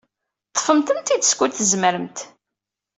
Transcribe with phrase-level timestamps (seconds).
[0.51, 2.17] Ḍḍfemt-tent-id skud tzemremt.